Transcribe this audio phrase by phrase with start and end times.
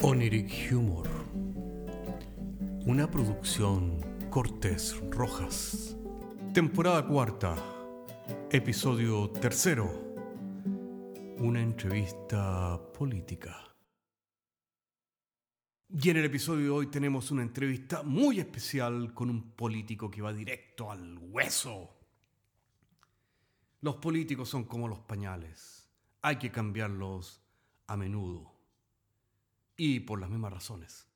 [0.00, 1.08] Oniric Humor.
[2.86, 3.98] Una producción
[4.30, 5.96] Cortés Rojas.
[6.54, 7.56] Temporada cuarta.
[8.48, 10.14] Episodio tercero.
[11.38, 13.74] Una entrevista política.
[15.88, 20.22] Y en el episodio de hoy tenemos una entrevista muy especial con un político que
[20.22, 21.90] va directo al hueso.
[23.80, 25.90] Los políticos son como los pañales.
[26.22, 27.42] Hay que cambiarlos
[27.88, 28.57] a menudo.
[29.80, 31.06] Y por las mismas razones.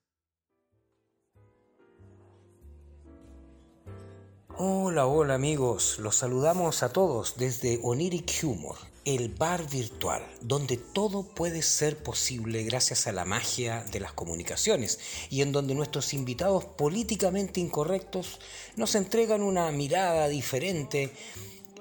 [4.55, 11.23] Hola, hola amigos, los saludamos a todos desde Oniric Humor, el bar virtual, donde todo
[11.23, 16.63] puede ser posible gracias a la magia de las comunicaciones y en donde nuestros invitados
[16.63, 18.39] políticamente incorrectos
[18.77, 21.11] nos entregan una mirada diferente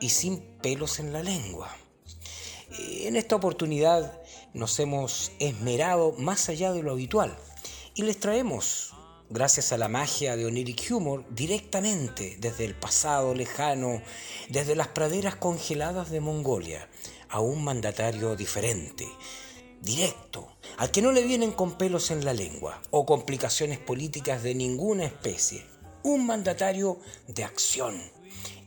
[0.00, 1.76] y sin pelos en la lengua.
[2.76, 4.21] En esta oportunidad
[4.54, 7.36] nos hemos esmerado más allá de lo habitual
[7.94, 8.92] y les traemos
[9.32, 14.02] gracias a la magia de Oniric Humor, directamente desde el pasado lejano,
[14.50, 16.88] desde las praderas congeladas de Mongolia,
[17.30, 19.08] a un mandatario diferente,
[19.80, 24.54] directo, al que no le vienen con pelos en la lengua o complicaciones políticas de
[24.54, 25.64] ninguna especie.
[26.02, 28.02] Un mandatario de acción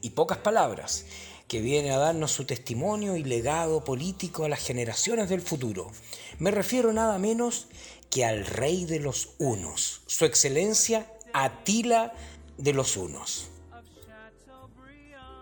[0.02, 1.06] y pocas palabras,
[1.47, 5.91] que viene a darnos su testimonio y legado político a las generaciones del futuro.
[6.39, 7.67] Me refiero nada menos
[8.09, 12.13] que al rey de los unos, su excelencia Atila
[12.57, 13.49] de los unos.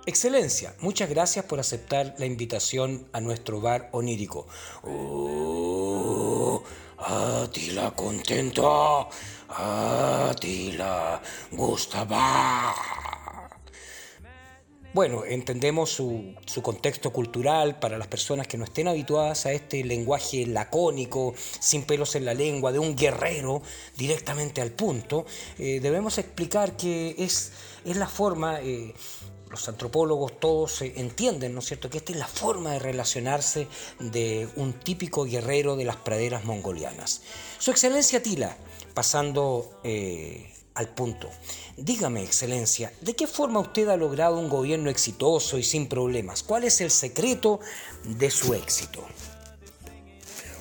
[0.06, 4.48] Excelencia, muchas gracias por aceptar la invitación a nuestro bar onírico.
[4.84, 6.62] Oh,
[6.98, 9.08] Atila contento,
[9.48, 13.13] Atila Gustava.
[14.94, 20.46] Bueno, entendemos su, contexto cultural para las personas que no estén habituadas a este lenguaje
[20.46, 23.64] lacónico, sin pelos en la lengua, de un guerrero
[23.98, 25.26] directamente al punto.
[25.58, 27.54] Eh, debemos explicar que es,
[27.84, 28.94] es la forma, eh,
[29.50, 33.68] los antropólogos todos eh, entienden, ¿no es cierto?, que esta es la forma de relacionarse
[34.00, 37.24] de un típico guerrero de las praderas mongolianas.
[37.58, 38.58] Su excelencia Tila,
[38.94, 39.72] pasando
[40.76, 41.30] al punto.
[41.78, 46.44] Dígame, Excelencia, ¿de qué forma usted ha logrado un gobierno exitoso y sin problemas?
[46.44, 47.60] ¿Cuál es el secreto
[48.04, 49.06] de su éxito?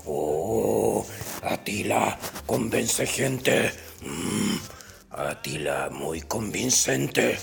[0.05, 1.07] Oh,
[1.43, 3.73] Atila, convence gente.
[4.01, 4.57] Mm,
[5.11, 7.39] Atila, muy convincente.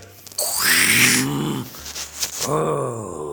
[1.23, 1.63] Mm,
[2.49, 3.28] oh.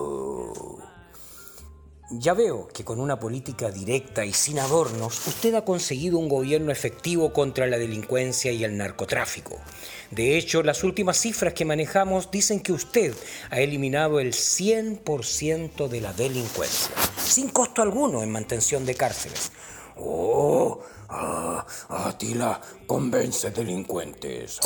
[2.09, 6.71] Ya veo que con una política directa y sin adornos, usted ha conseguido un gobierno
[6.71, 9.57] efectivo contra la delincuencia y el narcotráfico.
[10.11, 13.13] De hecho, las últimas cifras que manejamos dicen que usted
[13.49, 19.51] ha eliminado el 100% de la delincuencia, sin costo alguno en mantención de cárceles.
[19.97, 20.79] Oh,
[21.09, 24.61] ah, Atila convence delincuentes.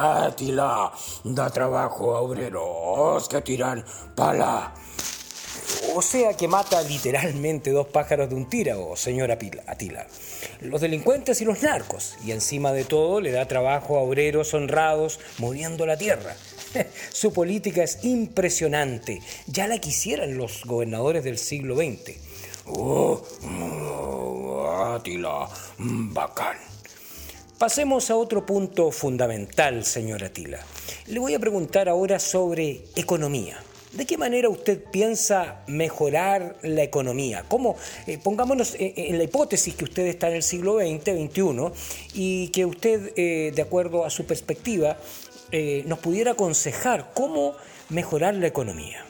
[0.00, 0.92] Atila
[1.24, 3.84] da trabajo a obreros que tiran
[4.14, 4.72] pala.
[5.94, 10.06] O sea que mata literalmente dos pájaros de un tiro, señora Atila.
[10.60, 12.16] Los delincuentes y los narcos.
[12.24, 16.34] Y encima de todo le da trabajo a obreros honrados moviendo la tierra.
[17.12, 19.20] Su política es impresionante.
[19.46, 22.16] Ya la quisieran los gobernadores del siglo XX.
[22.66, 23.20] Oh
[24.94, 26.69] Atila, bacán.
[27.60, 30.60] Pasemos a otro punto fundamental, señora Atila.
[31.08, 33.62] Le voy a preguntar ahora sobre economía.
[33.92, 37.44] ¿De qué manera usted piensa mejorar la economía?
[37.46, 37.76] ¿Cómo,
[38.06, 42.64] eh, pongámonos en, la hipótesis que usted está en el siglo XX, XXI, y que
[42.64, 44.96] usted, eh, de acuerdo a su perspectiva,
[45.52, 47.56] eh, nos pudiera aconsejar cómo
[47.90, 49.04] mejorar la economía?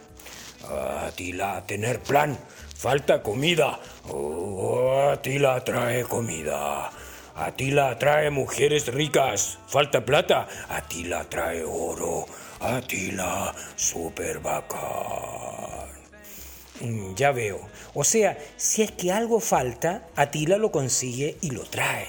[1.06, 2.36] Atila, tener plan.
[2.76, 3.78] Falta comida.
[4.08, 6.90] Oh, Atila trae comida.
[7.36, 9.58] Atila trae mujeres ricas.
[9.66, 10.46] Falta plata.
[10.68, 12.26] Atila trae oro.
[12.60, 15.69] Atila, super bacán.
[16.80, 17.60] Mm, ya veo.
[17.94, 22.06] O sea, si es que algo falta, Atila lo consigue y lo trae.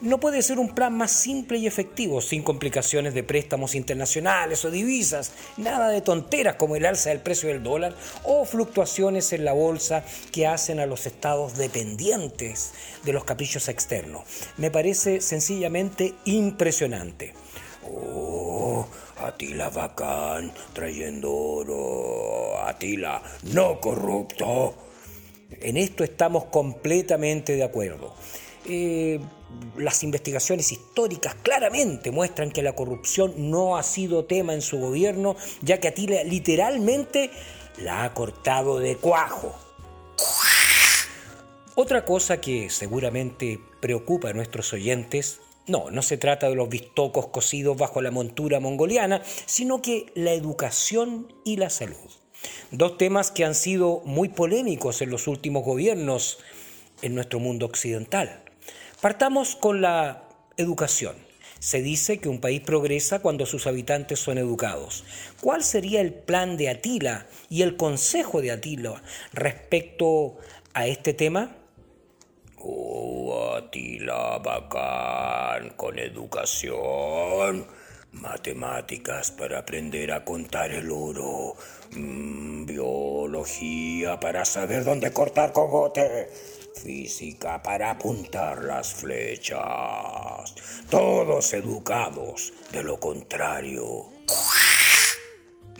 [0.00, 4.70] No puede ser un plan más simple y efectivo, sin complicaciones de préstamos internacionales o
[4.70, 9.52] divisas, nada de tonteras como el alza del precio del dólar o fluctuaciones en la
[9.52, 12.72] bolsa que hacen a los estados dependientes
[13.02, 14.24] de los caprichos externos.
[14.56, 17.34] Me parece sencillamente impresionante.
[17.86, 18.86] Oh,
[19.26, 22.58] Atila bacán, trayendo oro.
[22.66, 23.22] Atila,
[23.52, 24.74] no corrupto.
[25.60, 28.14] En esto estamos completamente de acuerdo.
[28.66, 29.20] Eh,
[29.76, 35.36] las investigaciones históricas claramente muestran que la corrupción no ha sido tema en su gobierno,
[35.62, 37.30] ya que Atila literalmente
[37.78, 39.54] la ha cortado de cuajo.
[41.76, 47.28] Otra cosa que seguramente preocupa a nuestros oyentes, no, no se trata de los bistocos
[47.28, 52.10] cocidos bajo la montura mongoliana, sino que la educación y la salud.
[52.70, 56.38] Dos temas que han sido muy polémicos en los últimos gobiernos
[57.02, 58.42] en nuestro mundo occidental.
[59.00, 61.16] Partamos con la educación.
[61.58, 65.04] Se dice que un país progresa cuando sus habitantes son educados.
[65.40, 69.02] ¿Cuál sería el plan de Atila y el consejo de Atila
[69.32, 70.36] respecto
[70.74, 71.56] a este tema?
[72.58, 77.66] Oh, Atila, bacán, con educación.
[78.12, 81.56] Matemáticas para aprender a contar el oro.
[81.96, 86.28] Mm, biología para saber dónde cortar cogote
[86.84, 90.54] física para apuntar las flechas.
[90.88, 94.06] Todos educados, de lo contrario.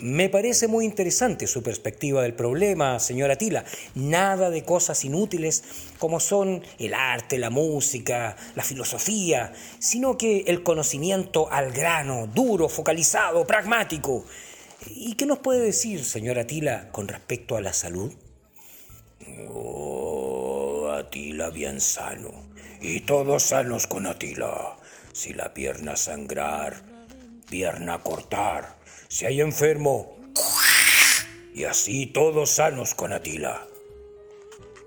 [0.00, 3.64] Me parece muy interesante su perspectiva del problema, señora Tila.
[3.94, 5.62] Nada de cosas inútiles
[5.98, 12.68] como son el arte, la música, la filosofía, sino que el conocimiento al grano, duro,
[12.68, 14.24] focalizado, pragmático.
[14.86, 18.12] ¿Y qué nos puede decir, señora Tila, con respecto a la salud?
[20.94, 22.32] Atila bien sano.
[22.80, 24.76] Y todos sanos con Atila.
[25.12, 26.82] Si la pierna sangrar,
[27.48, 28.76] pierna cortar.
[29.14, 30.16] Si hay enfermo,
[31.54, 33.64] y así todos sanos con Atila.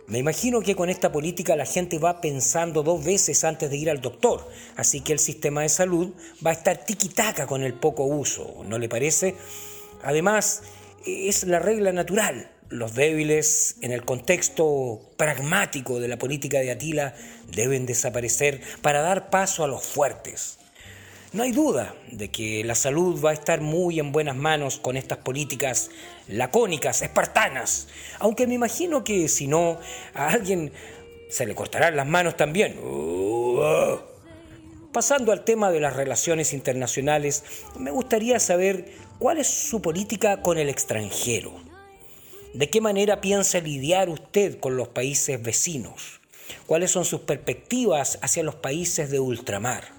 [0.08, 3.90] Me imagino que con esta política la gente va pensando dos veces antes de ir
[3.90, 4.46] al doctor,
[4.76, 6.14] así que el sistema de salud
[6.46, 9.36] va a estar tiquitaca con el poco uso, ¿no le parece?
[10.04, 10.62] Además,
[11.06, 17.16] es la regla natural los débiles en el contexto pragmático de la política de Atila
[17.50, 20.58] deben desaparecer para dar paso a los fuertes.
[21.34, 24.96] No hay duda de que la salud va a estar muy en buenas manos con
[24.96, 25.92] estas políticas
[26.30, 27.90] lacónicas, espartanas,
[28.20, 29.78] aunque me imagino que si no,
[30.14, 30.72] a alguien
[31.30, 32.80] se le cortarán las manos también.
[34.94, 37.44] Pasando al tema de las relaciones internacionales,
[37.78, 41.52] me gustaría saber cuál es su política con el extranjero.
[42.54, 46.22] ¿De qué manera piensa lidiar usted con los países vecinos?
[46.66, 49.97] ¿Cuáles son sus perspectivas hacia los países de ultramar?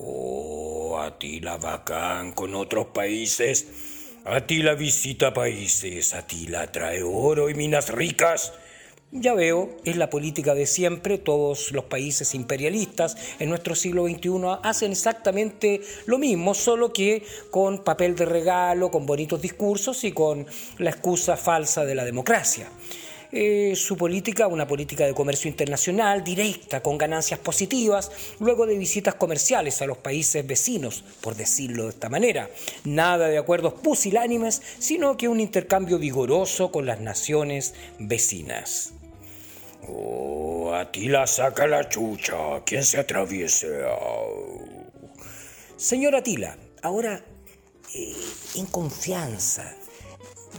[0.00, 3.66] Oh, a ti la bacán con otros países.
[4.24, 6.14] A ti la visita países.
[6.14, 8.52] A ti la trae oro y minas ricas.
[9.10, 14.58] Ya veo, es la política de siempre, todos los países imperialistas en nuestro siglo XXI
[14.62, 20.46] hacen exactamente lo mismo, solo que con papel de regalo, con bonitos discursos y con
[20.76, 22.68] la excusa falsa de la democracia.
[23.30, 28.10] Eh, su política, una política de comercio internacional directa, con ganancias positivas,
[28.40, 32.48] luego de visitas comerciales a los países vecinos, por decirlo de esta manera.
[32.84, 38.94] Nada de acuerdos pusilánimes, sino que un intercambio vigoroso con las naciones vecinas.
[39.86, 42.62] Oh, Atila saca la chucha.
[42.64, 43.84] ¿Quién se atraviese?
[45.76, 47.22] Señor Atila, ahora,
[47.94, 48.14] eh,
[48.54, 49.76] en confianza,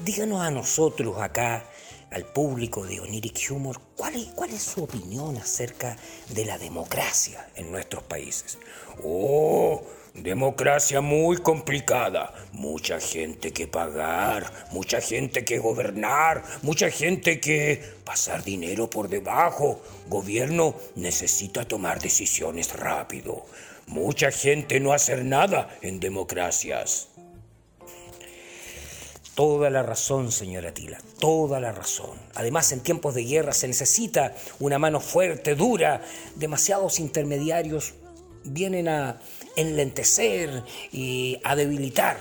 [0.06, 1.66] díganos a nosotros acá,
[2.12, 5.96] al público de Oniric Humor, ¿cuál es, cuál es su opinión acerca
[6.30, 8.58] de la democracia en nuestros países.
[9.04, 9.82] Oh,
[10.14, 18.44] Democracia muy complicada, mucha gente que pagar, mucha gente que gobernar, mucha gente que pasar
[18.44, 19.81] dinero por debajo.
[20.07, 23.45] Gobierno necesita tomar decisiones rápido.
[23.86, 27.08] Mucha gente no hacer nada en democracias.
[29.40, 32.19] Toda la razón, señora Tila, toda la razón.
[32.36, 36.02] Además, en tiempos de guerra se necesita una mano fuerte, dura.
[36.36, 37.94] Demasiados intermediarios
[38.44, 39.22] vienen a
[39.56, 42.18] enlentecer y a debilitar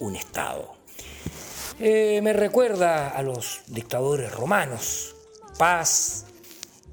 [0.00, 0.74] un Estado.
[1.78, 5.14] Eh, me recuerda a los dictadores romanos.
[5.58, 6.24] Paz,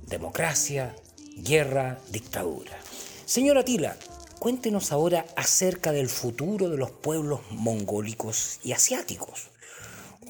[0.06, 0.96] democracia,
[1.38, 2.77] guerra, dictadura.
[3.25, 3.98] Señora Tila,
[4.38, 9.50] cuéntenos ahora acerca del futuro de los pueblos mongólicos y asiáticos.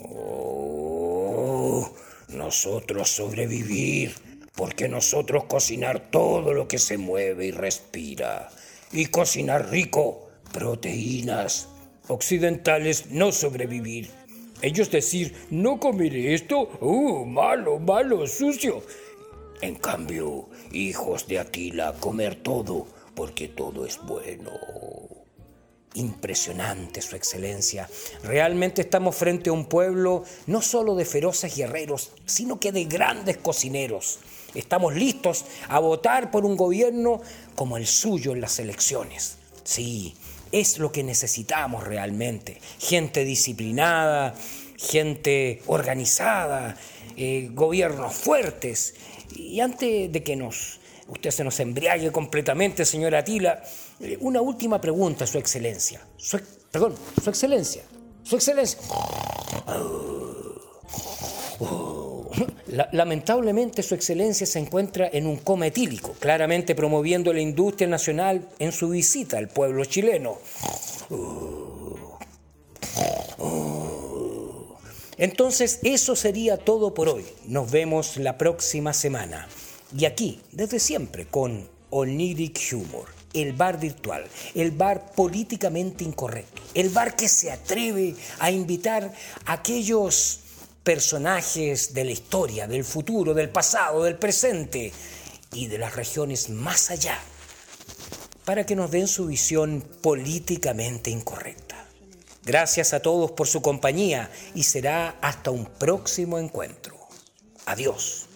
[0.02, 1.90] Oh,
[2.30, 4.16] nosotros sobrevivir,
[4.56, 8.50] porque nosotros cocinar todo lo que se mueve y respira
[8.94, 11.68] y cocinar rico, proteínas.
[12.08, 14.10] Occidentales no sobrevivir.
[14.62, 18.84] Ellos decir, no comeré esto, uh, malo, malo, sucio.
[19.62, 24.52] En cambio, hijos de Atila, comer todo, porque todo es bueno.
[25.96, 27.90] Impresionante, Su Excelencia.
[28.24, 33.38] Realmente estamos frente a un pueblo no solo de feroces guerreros, sino que de grandes
[33.38, 34.20] cocineros.
[34.56, 37.22] Estamos listos a votar por un gobierno
[37.56, 39.38] como el suyo en las elecciones.
[39.64, 40.16] Sí,
[40.52, 42.60] es lo que necesitamos realmente.
[42.80, 44.36] Gente disciplinada,
[44.78, 46.76] gente organizada,
[47.16, 48.96] eh, gobiernos fuertes
[49.36, 53.64] Y antes de que nos, usted se nos embriague completamente, señora Atila,
[54.00, 56.02] eh, una última pregunta, Su Excelencia.
[56.72, 57.84] perdón, Su Excelencia.
[58.24, 58.80] Su Excelencia.
[62.92, 68.72] lamentablemente Su Excelencia se encuentra en un coma etílico, claramente promoviendo la industria nacional en
[68.72, 70.38] su visita al pueblo chileno.
[75.18, 77.26] Entonces, eso sería todo por hoy.
[77.46, 79.48] Nos vemos la próxima semana.
[79.96, 86.90] Y aquí, desde siempre, con Oniric Humor, el bar virtual, el bar políticamente incorrecto, el
[86.90, 89.14] bar que se atreve a invitar
[89.46, 90.40] a aquellos
[90.84, 94.92] personajes de la historia, del futuro, del pasado, del presente
[95.54, 97.20] y de las regiones más allá,
[98.46, 101.86] para que nos den su visión políticamente incorrecta.
[102.46, 106.98] Gracias a todos por su compañía y será hasta un próximo encuentro.
[107.66, 108.33] Adiós.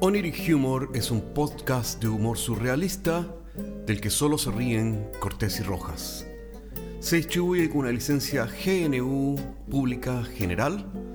[0.00, 3.26] Oniric Humor es un podcast de humor surrealista
[3.86, 6.24] del que solo se ríen Cortés y Rojas.
[7.00, 9.36] Se distribuye con una licencia GNU
[9.68, 11.05] Pública General.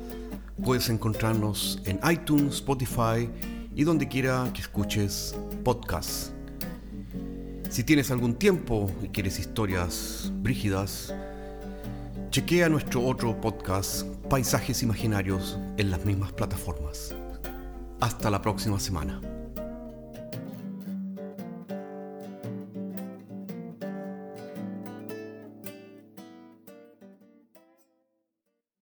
[0.63, 3.29] Puedes encontrarnos en iTunes, Spotify
[3.75, 6.31] y donde quiera que escuches podcasts.
[7.69, 11.13] Si tienes algún tiempo y quieres historias brígidas,
[12.29, 17.15] chequea nuestro otro podcast, Paisajes Imaginarios, en las mismas plataformas.
[17.99, 19.19] Hasta la próxima semana.